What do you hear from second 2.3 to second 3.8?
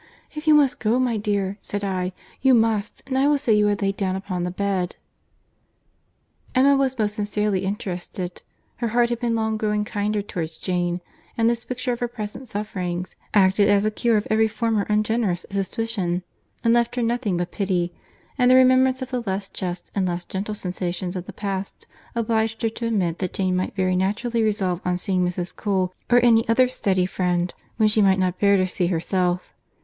'you must, and I will say you are